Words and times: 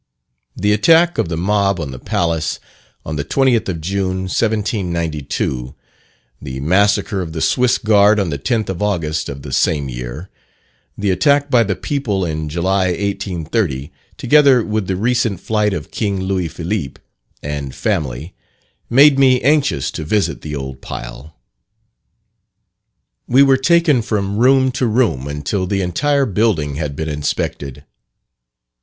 The 0.55 0.73
attack 0.73 1.19
of 1.19 1.29
the 1.29 1.37
mob 1.37 1.79
on 1.79 1.91
the 1.91 1.99
palace, 1.99 2.59
on 3.05 3.17
the 3.17 3.23
20th 3.23 3.69
of 3.69 3.81
June, 3.81 4.21
1792, 4.23 5.75
the 6.41 6.59
massacre 6.59 7.21
of 7.21 7.33
the 7.33 7.39
Swiss 7.39 7.77
guard 7.77 8.19
on 8.19 8.31
the 8.31 8.39
10th 8.39 8.69
of 8.69 8.81
August 8.81 9.29
of 9.29 9.43
the 9.43 9.53
same 9.53 9.89
year, 9.89 10.31
the 10.97 11.11
attack 11.11 11.51
by 11.51 11.61
the 11.63 11.75
people 11.75 12.25
in 12.25 12.49
July 12.49 12.85
1830, 12.87 13.91
together 14.17 14.63
with 14.65 14.87
the 14.87 14.95
recent 14.95 15.39
flight 15.39 15.71
of 15.71 15.91
king 15.91 16.19
Louis 16.19 16.47
Philippe 16.47 16.99
and 17.43 17.75
family, 17.75 18.33
made 18.89 19.19
me 19.19 19.39
anxious 19.41 19.91
to 19.91 20.03
visit 20.03 20.41
the 20.41 20.55
old 20.55 20.81
pile. 20.81 21.35
We 23.27 23.43
were 23.43 23.55
taken 23.55 24.01
from 24.01 24.37
room 24.39 24.71
to 24.71 24.87
room, 24.87 25.27
until 25.27 25.67
the 25.67 25.81
entire 25.83 26.25
building 26.25 26.77
had 26.77 26.95
been 26.95 27.07
inspected. 27.07 27.83